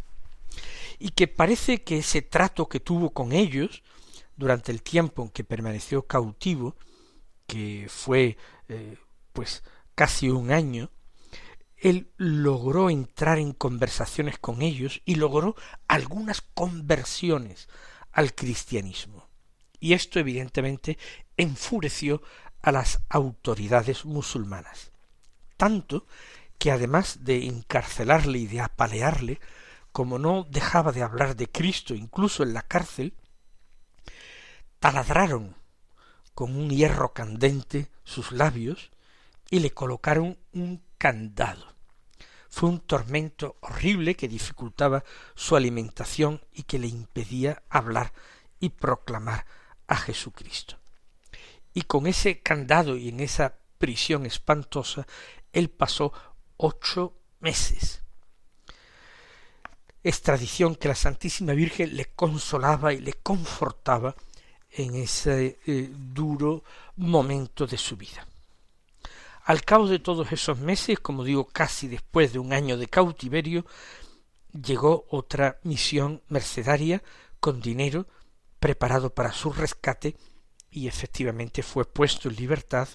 Y 0.98 1.10
que 1.10 1.28
parece 1.28 1.82
que 1.82 1.98
ese 1.98 2.22
trato 2.22 2.68
que 2.68 2.80
tuvo 2.80 3.10
con 3.10 3.32
ellos 3.32 3.82
durante 4.36 4.72
el 4.72 4.82
tiempo 4.82 5.22
en 5.22 5.30
que 5.30 5.44
permaneció 5.44 6.06
cautivo, 6.06 6.76
que 7.46 7.86
fue 7.88 8.36
eh, 8.68 8.96
pues 9.32 9.62
casi 9.94 10.28
un 10.30 10.50
año, 10.50 10.90
él 11.76 12.10
logró 12.16 12.88
entrar 12.88 13.38
en 13.38 13.52
conversaciones 13.52 14.38
con 14.38 14.62
ellos 14.62 15.02
y 15.04 15.16
logró 15.16 15.54
algunas 15.86 16.40
conversiones 16.40 17.68
al 18.12 18.34
cristianismo. 18.34 19.28
Y 19.80 19.92
esto 19.92 20.18
evidentemente 20.18 20.96
enfureció 21.36 22.22
a 22.62 22.72
las 22.72 23.00
autoridades 23.10 24.06
musulmanas. 24.06 24.92
Tanto 25.58 26.06
que 26.58 26.70
además 26.70 27.24
de 27.24 27.44
encarcelarle 27.46 28.38
y 28.38 28.46
de 28.46 28.62
apalearle, 28.62 29.40
como 29.94 30.18
no 30.18 30.44
dejaba 30.50 30.90
de 30.90 31.04
hablar 31.04 31.36
de 31.36 31.48
Cristo 31.48 31.94
incluso 31.94 32.42
en 32.42 32.52
la 32.52 32.62
cárcel, 32.62 33.14
taladraron 34.80 35.54
con 36.34 36.56
un 36.56 36.68
hierro 36.68 37.12
candente 37.12 37.92
sus 38.02 38.32
labios 38.32 38.90
y 39.50 39.60
le 39.60 39.70
colocaron 39.70 40.36
un 40.52 40.82
candado. 40.98 41.76
Fue 42.48 42.68
un 42.70 42.80
tormento 42.80 43.56
horrible 43.60 44.16
que 44.16 44.26
dificultaba 44.26 45.04
su 45.36 45.54
alimentación 45.54 46.44
y 46.50 46.64
que 46.64 46.80
le 46.80 46.88
impedía 46.88 47.62
hablar 47.68 48.12
y 48.58 48.70
proclamar 48.70 49.46
a 49.86 49.94
Jesucristo. 49.94 50.76
Y 51.72 51.82
con 51.82 52.08
ese 52.08 52.40
candado 52.40 52.96
y 52.96 53.10
en 53.10 53.20
esa 53.20 53.58
prisión 53.78 54.26
espantosa, 54.26 55.06
él 55.52 55.70
pasó 55.70 56.12
ocho 56.56 57.16
meses. 57.38 58.03
Es 60.04 60.20
tradición 60.20 60.76
que 60.76 60.88
la 60.88 60.94
Santísima 60.94 61.54
Virgen 61.54 61.96
le 61.96 62.04
consolaba 62.14 62.92
y 62.92 63.00
le 63.00 63.14
confortaba 63.14 64.14
en 64.70 64.94
ese 64.96 65.58
eh, 65.66 65.90
duro 65.90 66.62
momento 66.96 67.66
de 67.66 67.78
su 67.78 67.96
vida. 67.96 68.26
Al 69.44 69.62
cabo 69.64 69.88
de 69.88 70.00
todos 70.00 70.30
esos 70.30 70.58
meses, 70.58 71.00
como 71.00 71.24
digo, 71.24 71.46
casi 71.46 71.88
después 71.88 72.34
de 72.34 72.38
un 72.38 72.52
año 72.52 72.76
de 72.76 72.88
cautiverio, 72.88 73.64
llegó 74.52 75.06
otra 75.08 75.58
misión 75.62 76.22
mercedaria 76.28 77.02
con 77.40 77.62
dinero 77.62 78.06
preparado 78.60 79.08
para 79.08 79.32
su 79.32 79.52
rescate 79.52 80.16
y 80.70 80.86
efectivamente 80.86 81.62
fue 81.62 81.86
puesto 81.86 82.28
en 82.28 82.36
libertad 82.36 82.88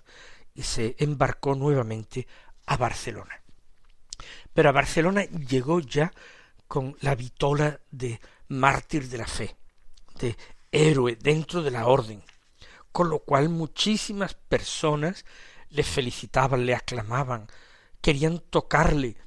y 0.53 0.61
se 0.61 0.95
embarcó 0.99 1.55
nuevamente 1.55 2.27
a 2.67 2.77
Barcelona. 2.77 3.41
Pero 4.53 4.69
a 4.69 4.73
Barcelona 4.73 5.23
llegó 5.23 5.79
ya 5.79 6.11
con 6.69 6.95
la 7.01 7.15
vitola 7.15 7.79
de 7.89 8.21
mártir 8.47 9.09
de 9.09 9.17
la 9.17 9.25
fe, 9.25 9.55
de 10.19 10.37
héroe 10.71 11.17
dentro 11.19 11.63
de 11.63 11.71
la 11.71 11.87
orden, 11.87 12.23
con 12.91 13.09
lo 13.09 13.19
cual 13.19 13.49
muchísimas 13.49 14.35
personas 14.35 15.25
le 15.71 15.81
felicitaban, 15.81 16.67
le 16.67 16.75
aclamaban, 16.75 17.47
querían 18.01 18.39
tocarle, 18.51 19.17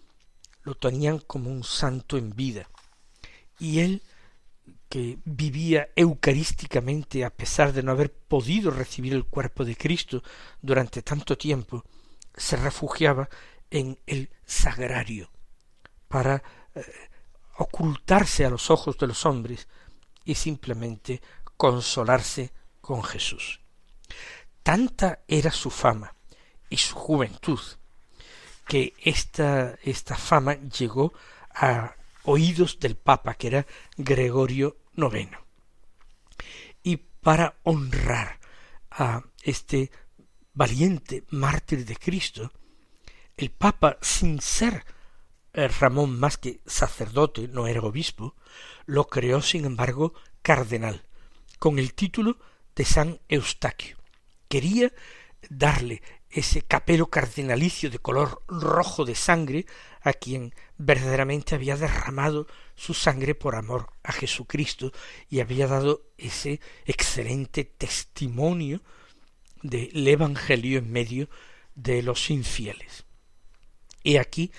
lo 0.63 0.77
tenían 0.77 1.19
como 1.19 1.51
un 1.51 1.65
santo 1.65 2.17
en 2.17 2.31
vida. 2.31 2.71
Y 3.59 3.81
él, 3.81 4.03
que 4.89 5.19
vivía 5.25 5.89
eucarísticamente 5.97 7.25
a 7.25 7.31
pesar 7.31 7.73
de 7.73 7.83
no 7.83 7.91
haber 7.91 8.13
podido 8.13 8.71
recibir 8.71 9.15
el 9.15 9.25
cuerpo 9.25 9.65
de 9.65 9.75
Cristo 9.75 10.23
durante 10.61 11.03
tanto 11.03 11.37
tiempo, 11.37 11.85
se 12.37 12.57
refugiaba 12.57 13.29
en 13.69 13.99
el 14.07 14.31
sagrario 14.47 15.29
para 16.07 16.45
eh, 16.77 16.85
ocultarse 17.63 18.45
a 18.45 18.51
los 18.51 18.71
ojos 18.71 18.99
de 18.99 19.07
los 19.07 19.25
hombres 19.27 19.69
y 20.25 20.35
simplemente 20.35 21.21
consolarse 21.57 22.53
con 22.81 23.03
Jesús. 23.03 23.61
Tanta 24.63 25.21
era 25.27 25.51
su 25.51 25.71
fama 25.71 26.15
y 26.69 26.77
su 26.77 26.95
juventud 26.95 27.61
que 28.67 28.95
esta, 29.03 29.77
esta 29.83 30.17
fama 30.17 30.55
llegó 30.55 31.13
a 31.55 31.95
oídos 32.25 32.79
del 32.79 32.97
Papa, 32.97 33.35
que 33.35 33.49
era 33.49 33.67
Gregorio 33.97 34.77
IX. 34.97 35.31
Y 36.83 36.97
para 36.97 37.57
honrar 37.65 38.39
a 38.91 39.23
este 39.43 39.91
valiente 40.55 41.25
mártir 41.31 41.85
de 41.85 41.97
Cristo, 41.97 42.53
el 43.37 43.51
Papa, 43.51 43.99
sin 44.01 44.41
ser 44.41 44.85
Ramón 45.55 46.19
más 46.19 46.39
que 46.39 46.61
sacerdote, 46.67 47.49
no 47.49 47.67
era 47.67 47.81
obispo, 47.83 48.35
lo 48.87 49.07
creó 49.07 49.43
sin 49.43 49.65
embargo 49.65 50.15
cardenal, 50.43 51.05
con 51.59 51.79
el 51.79 51.95
título 51.95 52.39
de 52.75 52.85
San 52.85 53.21
Eustaquio. 53.29 53.97
Quería 54.49 54.93
darle 55.51 56.03
ese 56.31 56.63
capelo 56.63 57.09
cardenalicio 57.09 57.91
de 57.91 57.99
color 57.99 58.43
rojo 58.49 59.05
de 59.05 59.15
sangre 59.15 59.67
a 60.01 60.15
quien 60.15 60.55
verdaderamente 60.79 61.55
había 61.55 61.77
derramado 61.77 62.47
su 62.75 62.95
sangre 62.95 63.35
por 63.35 63.55
amor 63.55 63.93
a 64.03 64.13
Jesucristo 64.13 64.93
y 65.29 65.41
había 65.41 65.67
dado 65.67 66.07
ese 66.17 66.61
excelente 66.87 67.65
testimonio 67.65 68.81
del 69.63 70.09
Evangelio 70.09 70.79
en 70.79 70.91
medio 70.91 71.29
de 71.75 72.03
los 72.03 72.31
infieles. 72.31 73.05
Y 74.03 74.17
aquí 74.17 74.51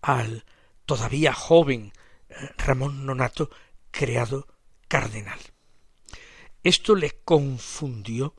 al 0.00 0.44
todavía 0.86 1.32
joven 1.32 1.92
eh, 2.28 2.34
Ramón 2.56 3.06
Nonato 3.06 3.50
creado 3.90 4.46
cardenal. 4.88 5.38
Esto 6.62 6.94
le 6.94 7.20
confundió 7.24 8.34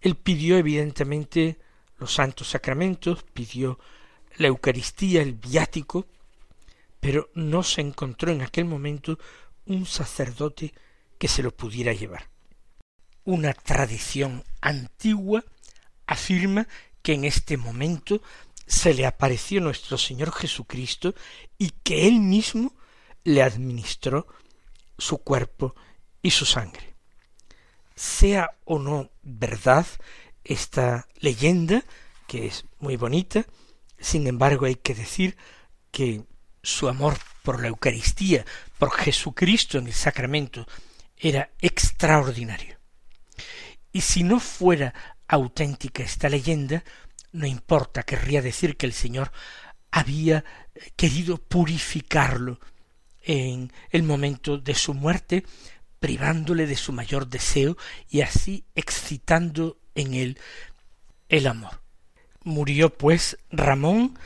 Él 0.00 0.16
pidió 0.16 0.56
evidentemente 0.56 1.58
los 1.98 2.14
santos 2.14 2.48
sacramentos, 2.48 3.22
pidió 3.22 3.78
la 4.36 4.48
Eucaristía, 4.48 5.22
el 5.22 5.34
viático, 5.34 6.06
pero 7.00 7.30
no 7.34 7.62
se 7.62 7.80
encontró 7.80 8.32
en 8.32 8.42
aquel 8.42 8.64
momento 8.64 9.18
un 9.66 9.86
sacerdote 9.86 10.74
que 11.18 11.28
se 11.28 11.42
lo 11.42 11.54
pudiera 11.54 11.92
llevar. 11.92 12.28
Una 13.24 13.52
tradición 13.52 14.44
antigua 14.60 15.44
afirma 16.06 16.66
que 17.02 17.12
en 17.12 17.24
este 17.24 17.56
momento 17.56 18.22
se 18.66 18.94
le 18.94 19.06
apareció 19.06 19.60
nuestro 19.60 19.98
Señor 19.98 20.32
Jesucristo 20.32 21.14
y 21.58 21.70
que 21.82 22.08
él 22.08 22.20
mismo 22.20 22.74
le 23.24 23.42
administró 23.42 24.26
su 24.98 25.18
cuerpo 25.18 25.74
y 26.22 26.30
su 26.30 26.44
sangre 26.44 26.94
sea 27.94 28.56
o 28.64 28.78
no 28.78 29.10
verdad 29.22 29.86
esta 30.42 31.08
leyenda, 31.20 31.84
que 32.26 32.46
es 32.46 32.64
muy 32.78 32.96
bonita, 32.96 33.46
sin 33.98 34.26
embargo 34.26 34.66
hay 34.66 34.74
que 34.74 34.94
decir 34.94 35.36
que 35.90 36.24
su 36.62 36.88
amor 36.88 37.16
por 37.42 37.60
la 37.60 37.68
Eucaristía, 37.68 38.44
por 38.78 38.90
Jesucristo 38.92 39.78
en 39.78 39.86
el 39.86 39.92
sacramento, 39.92 40.66
era 41.16 41.50
extraordinario. 41.60 42.78
Y 43.92 44.00
si 44.00 44.22
no 44.24 44.40
fuera 44.40 44.92
auténtica 45.28 46.02
esta 46.02 46.28
leyenda, 46.28 46.84
no 47.34 47.46
importa, 47.46 48.04
querría 48.04 48.40
decir 48.42 48.76
que 48.76 48.86
el 48.86 48.92
Señor 48.92 49.32
había 49.90 50.44
querido 50.94 51.36
purificarlo 51.36 52.60
en 53.22 53.72
el 53.90 54.04
momento 54.04 54.56
de 54.56 54.74
su 54.74 54.94
muerte 54.94 55.44
privándole 55.98 56.66
de 56.66 56.76
su 56.76 56.92
mayor 56.92 57.26
deseo 57.26 57.76
y 58.08 58.20
así 58.20 58.64
excitando 58.76 59.78
en 59.96 60.14
él 60.14 60.38
el 61.28 61.48
amor. 61.48 61.80
Murió 62.44 62.96
pues 62.96 63.36
Ramón 63.50 64.16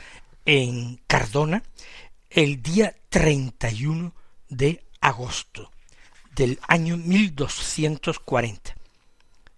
en 0.45 1.01
Cardona 1.07 1.63
el 2.29 2.61
día 2.61 2.95
31 3.09 4.13
de 4.49 4.83
agosto 5.01 5.71
del 6.35 6.59
año 6.67 6.95
1240. 6.95 8.75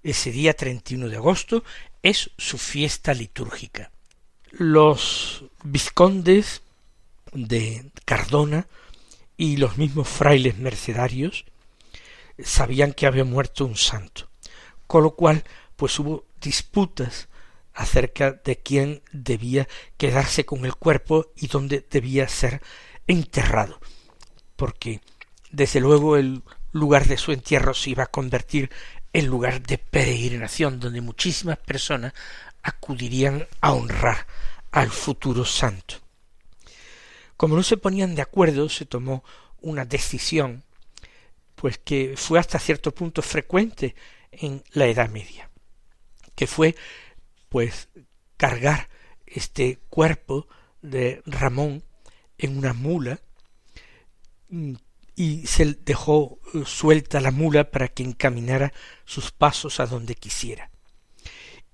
Ese 0.03 0.31
día 0.31 0.53
31 0.53 1.09
de 1.09 1.17
agosto 1.17 1.63
es 2.03 2.31
su 2.37 2.57
fiesta 2.57 3.13
litúrgica. 3.13 3.91
Los 4.51 5.45
vizcondes 5.63 6.61
de 7.31 7.91
Cardona 8.05 8.67
y 9.37 9.57
los 9.57 9.77
mismos 9.77 10.07
frailes 10.07 10.57
mercedarios 10.57 11.45
sabían 12.43 12.93
que 12.93 13.07
había 13.07 13.23
muerto 13.23 13.65
un 13.65 13.75
santo, 13.75 14.29
con 14.87 15.03
lo 15.03 15.15
cual 15.15 15.43
pues 15.75 15.97
hubo 15.99 16.25
disputas 16.41 17.27
acerca 17.73 18.33
de 18.33 18.57
quién 18.57 19.01
debía 19.11 19.67
quedarse 19.97 20.45
con 20.45 20.65
el 20.65 20.75
cuerpo 20.75 21.31
y 21.35 21.47
dónde 21.47 21.85
debía 21.89 22.27
ser 22.27 22.61
enterrado, 23.07 23.79
porque 24.55 25.01
desde 25.51 25.79
luego 25.79 26.17
el 26.17 26.43
lugar 26.71 27.05
de 27.07 27.17
su 27.17 27.31
entierro 27.31 27.73
se 27.73 27.91
iba 27.91 28.03
a 28.03 28.11
convertir 28.11 28.69
en 29.13 29.28
lugar 29.28 29.62
de 29.62 29.78
peregrinación 29.78 30.80
donde 30.80 31.02
muchísimas 31.02 31.58
personas 31.58 32.13
acudirían 32.63 33.47
a 33.60 33.74
honrar 33.74 34.28
al 34.71 34.89
futuro 34.89 35.45
santo. 35.45 35.95
Como 37.36 37.56
no 37.56 37.63
se 37.63 37.78
ponían 37.78 38.15
de 38.15 38.21
acuerdo, 38.21 38.69
se 38.69 38.86
tomó 38.86 39.24
una 39.62 39.86
decisión 39.86 40.63
pues 41.56 41.78
que 41.78 42.15
fue 42.17 42.39
hasta 42.39 42.58
cierto 42.58 42.93
punto 42.93 43.21
frecuente 43.21 43.95
en 44.32 44.63
la 44.71 44.88
Edad 44.88 45.10
Media, 45.10 45.50
que 46.36 46.47
fue 46.47 46.76
pues 47.50 47.89
cargar 48.38 48.89
este 49.28 49.78
cuerpo 49.89 50.47
de 50.82 51.21
Ramón 51.26 51.84
en 52.38 52.58
una 52.58 52.74
mula, 52.74 53.19
mm, 54.50 54.74
y 55.15 55.45
se 55.47 55.78
dejó 55.86 56.39
eh, 56.54 56.63
suelta 56.65 57.19
la 57.19 57.32
mula 57.32 57.69
para 57.71 57.88
que 57.88 58.04
encaminara 58.04 58.74
sus 59.06 59.32
pasos 59.32 59.80
a 59.80 59.86
donde 59.86 60.15
quisiera. 60.15 60.69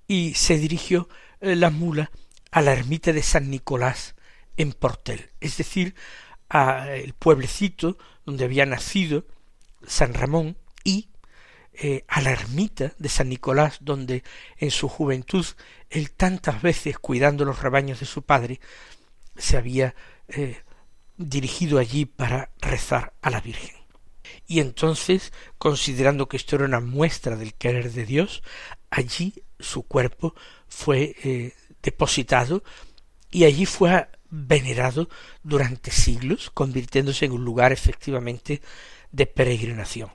Y 0.07 0.33
se 0.33 0.57
dirigió 0.57 1.09
eh, 1.41 1.55
la 1.55 1.69
mula 1.69 2.11
a 2.51 2.61
la 2.61 2.73
ermita 2.73 3.13
de 3.13 3.23
San 3.23 3.49
Nicolás 3.49 4.15
en 4.55 4.73
Portel, 4.73 5.29
es 5.39 5.57
decir, 5.57 5.95
a 6.49 6.91
el 6.91 7.13
pueblecito 7.13 7.97
donde 8.25 8.45
había 8.45 8.65
nacido 8.65 9.25
San 9.85 10.13
Ramón 10.13 10.57
y 10.83 11.09
eh, 11.73 12.05
a 12.07 12.21
la 12.21 12.31
ermita 12.31 12.93
de 12.97 13.09
San 13.09 13.29
Nicolás, 13.29 13.77
donde 13.81 14.23
en 14.57 14.71
su 14.71 14.87
juventud 14.89 15.45
él 15.89 16.11
tantas 16.11 16.61
veces 16.61 16.97
cuidando 16.97 17.45
los 17.45 17.61
rebaños 17.61 17.99
de 17.99 18.05
su 18.07 18.23
padre 18.23 18.59
se 19.35 19.57
había 19.57 19.93
dirigido 21.17 21.79
allí 21.79 22.05
para 22.05 22.51
rezar 22.59 23.13
a 23.21 23.29
la 23.29 23.41
Virgen. 23.41 23.75
Y 24.47 24.59
entonces, 24.59 25.33
considerando 25.57 26.27
que 26.27 26.37
esto 26.37 26.55
era 26.55 26.65
una 26.65 26.79
muestra 26.79 27.35
del 27.35 27.53
querer 27.53 27.91
de 27.91 28.05
Dios, 28.05 28.43
allí 28.89 29.33
su 29.59 29.83
cuerpo 29.83 30.35
fue 30.67 31.15
eh, 31.23 31.53
depositado 31.81 32.63
y 33.31 33.43
allí 33.43 33.65
fue 33.65 34.07
venerado 34.29 35.09
durante 35.43 35.91
siglos, 35.91 36.49
convirtiéndose 36.49 37.25
en 37.25 37.33
un 37.33 37.43
lugar 37.43 37.71
efectivamente 37.71 38.61
de 39.11 39.25
peregrinación. 39.25 40.11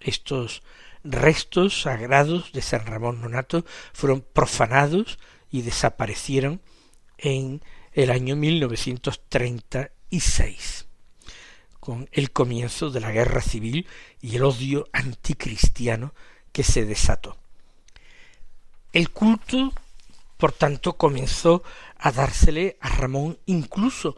Estos 0.00 0.62
restos 1.02 1.82
sagrados 1.82 2.52
de 2.52 2.62
San 2.62 2.86
Ramón 2.86 3.20
Nonato 3.20 3.64
fueron 3.92 4.22
profanados 4.32 5.18
y 5.50 5.62
desaparecieron 5.62 6.60
en 7.18 7.62
el 7.92 8.10
año 8.10 8.36
1930 8.36 9.90
con 11.80 12.08
el 12.12 12.30
comienzo 12.30 12.90
de 12.90 13.00
la 13.00 13.12
guerra 13.12 13.40
civil 13.40 13.86
y 14.20 14.36
el 14.36 14.44
odio 14.44 14.88
anticristiano 14.92 16.14
que 16.52 16.62
se 16.62 16.84
desató. 16.84 17.36
El 18.92 19.10
culto, 19.10 19.72
por 20.36 20.52
tanto, 20.52 20.96
comenzó 20.96 21.62
a 21.98 22.12
dársele 22.12 22.78
a 22.80 22.88
Ramón 22.88 23.38
incluso 23.46 24.16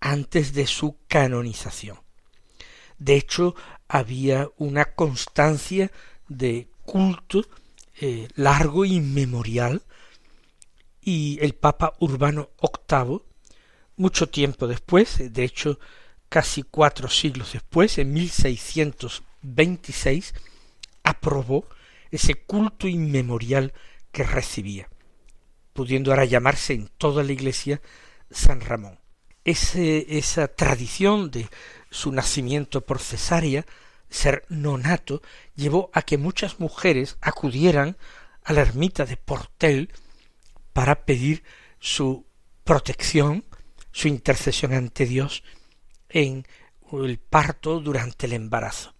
antes 0.00 0.52
de 0.54 0.66
su 0.66 0.96
canonización. 1.08 1.98
De 2.98 3.16
hecho, 3.16 3.54
había 3.88 4.48
una 4.56 4.84
constancia 4.94 5.90
de 6.28 6.68
culto 6.84 7.44
eh, 8.00 8.28
largo 8.34 8.84
y 8.84 9.00
memorial, 9.00 9.82
y 11.00 11.38
el 11.42 11.54
Papa 11.54 11.92
Urbano 12.00 12.50
VIII 12.62 13.20
mucho 13.96 14.28
tiempo 14.28 14.66
después, 14.66 15.32
de 15.32 15.44
hecho 15.44 15.78
casi 16.28 16.62
cuatro 16.62 17.08
siglos 17.08 17.52
después, 17.52 17.98
en 17.98 18.12
1626, 18.12 20.34
aprobó 21.02 21.68
ese 22.10 22.34
culto 22.34 22.88
inmemorial 22.88 23.72
que 24.10 24.24
recibía, 24.24 24.88
pudiendo 25.72 26.10
ahora 26.10 26.24
llamarse 26.24 26.72
en 26.72 26.88
toda 26.98 27.22
la 27.22 27.30
iglesia 27.32 27.80
San 28.30 28.60
Ramón. 28.60 28.98
esa 29.44 30.48
tradición 30.48 31.30
de 31.30 31.48
su 31.90 32.10
nacimiento 32.10 32.80
por 32.80 32.98
cesárea, 32.98 33.64
ser 34.08 34.44
nonato, 34.48 35.22
llevó 35.54 35.90
a 35.92 36.02
que 36.02 36.18
muchas 36.18 36.58
mujeres 36.60 37.16
acudieran 37.20 37.96
a 38.42 38.52
la 38.52 38.62
ermita 38.62 39.04
de 39.04 39.16
Portel 39.16 39.92
para 40.72 41.04
pedir 41.04 41.44
su 41.78 42.26
protección 42.64 43.44
su 43.94 44.08
intercesión 44.08 44.72
ante 44.72 45.06
Dios 45.06 45.44
en 46.08 46.46
el 46.92 47.18
parto 47.18 47.78
durante 47.78 48.26
el 48.26 48.32
embarazo. 48.32 48.92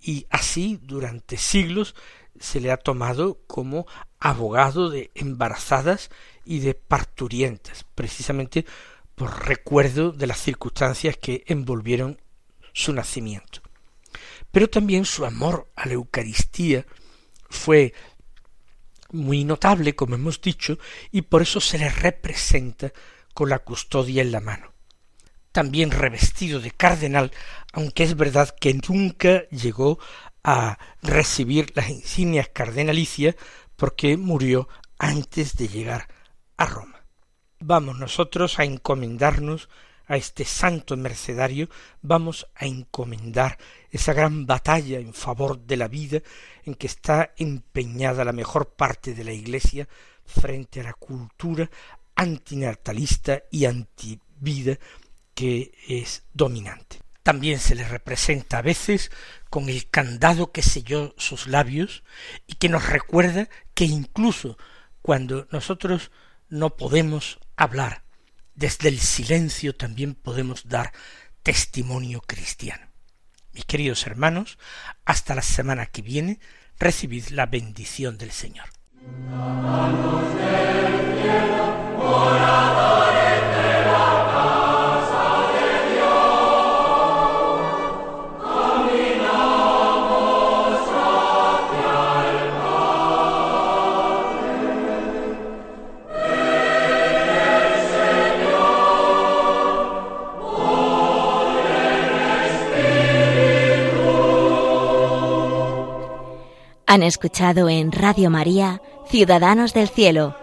Y 0.00 0.26
así 0.28 0.80
durante 0.82 1.36
siglos 1.36 1.94
se 2.38 2.60
le 2.60 2.72
ha 2.72 2.76
tomado 2.78 3.38
como 3.46 3.86
abogado 4.18 4.90
de 4.90 5.12
embarazadas 5.14 6.10
y 6.44 6.58
de 6.58 6.74
parturientas, 6.74 7.86
precisamente 7.94 8.66
por 9.14 9.46
recuerdo 9.46 10.10
de 10.10 10.26
las 10.26 10.40
circunstancias 10.40 11.16
que 11.16 11.44
envolvieron 11.46 12.20
su 12.72 12.92
nacimiento. 12.92 13.62
Pero 14.50 14.68
también 14.68 15.04
su 15.04 15.24
amor 15.26 15.70
a 15.76 15.86
la 15.86 15.94
Eucaristía 15.94 16.84
fue 17.48 17.94
muy 19.10 19.44
notable, 19.44 19.94
como 19.94 20.16
hemos 20.16 20.40
dicho, 20.40 20.76
y 21.12 21.22
por 21.22 21.42
eso 21.42 21.60
se 21.60 21.78
le 21.78 21.88
representa 21.88 22.92
con 23.38 23.50
la 23.50 23.60
custodia 23.60 24.20
en 24.22 24.32
la 24.32 24.40
mano. 24.40 24.72
También 25.52 25.92
revestido 25.92 26.58
de 26.58 26.72
cardenal, 26.72 27.30
aunque 27.72 28.02
es 28.02 28.16
verdad 28.16 28.52
que 28.60 28.74
nunca 28.88 29.48
llegó 29.50 30.00
a 30.42 30.76
recibir 31.02 31.70
las 31.76 31.88
insignias 31.88 32.48
cardenalicias 32.48 33.36
porque 33.76 34.16
murió 34.16 34.68
antes 34.98 35.56
de 35.56 35.68
llegar 35.68 36.08
a 36.56 36.66
Roma. 36.66 37.04
Vamos 37.60 37.96
nosotros 37.96 38.58
a 38.58 38.64
encomendarnos 38.64 39.68
a 40.08 40.16
este 40.16 40.44
santo 40.44 40.96
mercedario, 40.96 41.68
vamos 42.02 42.48
a 42.56 42.66
encomendar 42.66 43.56
esa 43.92 44.14
gran 44.14 44.46
batalla 44.46 44.98
en 44.98 45.14
favor 45.14 45.60
de 45.60 45.76
la 45.76 45.86
vida 45.86 46.22
en 46.64 46.74
que 46.74 46.88
está 46.88 47.34
empeñada 47.36 48.24
la 48.24 48.32
mejor 48.32 48.70
parte 48.74 49.14
de 49.14 49.22
la 49.22 49.32
Iglesia 49.32 49.86
frente 50.28 50.80
a 50.80 50.84
la 50.84 50.92
cultura, 50.92 51.70
antinatalista 52.18 53.44
y 53.50 53.64
antivida 53.64 54.76
que 55.34 55.72
es 55.88 56.24
dominante. 56.34 56.98
También 57.22 57.60
se 57.60 57.76
le 57.76 57.86
representa 57.86 58.58
a 58.58 58.62
veces 58.62 59.12
con 59.50 59.68
el 59.68 59.88
candado 59.88 60.50
que 60.50 60.62
selló 60.62 61.14
sus 61.16 61.46
labios 61.46 62.02
y 62.46 62.54
que 62.54 62.68
nos 62.68 62.88
recuerda 62.88 63.48
que 63.72 63.84
incluso 63.84 64.58
cuando 65.00 65.46
nosotros 65.52 66.10
no 66.48 66.76
podemos 66.76 67.38
hablar, 67.56 68.02
desde 68.54 68.88
el 68.88 68.98
silencio 68.98 69.74
también 69.74 70.14
podemos 70.14 70.68
dar 70.68 70.92
testimonio 71.44 72.20
cristiano. 72.20 72.88
Mis 73.52 73.64
queridos 73.64 74.06
hermanos, 74.06 74.58
hasta 75.04 75.36
la 75.36 75.42
semana 75.42 75.86
que 75.86 76.02
viene, 76.02 76.40
recibid 76.78 77.28
la 77.28 77.46
bendición 77.46 78.18
del 78.18 78.32
Señor. 78.32 78.66
Han 106.90 107.02
escuchado 107.02 107.68
en 107.68 107.92
Radio 107.92 108.30
María 108.30 108.80
Ciudadanos 109.06 109.74
del 109.74 109.88
Cielo 109.88 110.34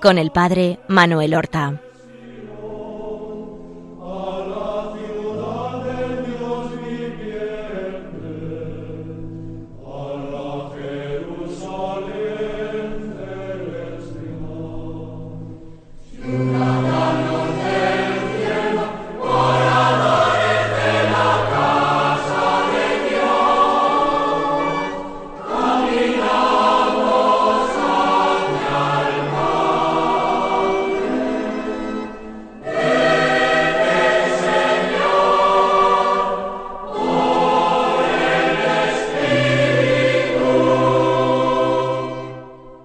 con 0.00 0.18
el 0.18 0.30
Padre 0.30 0.78
Manuel 0.88 1.34
Horta. 1.34 1.87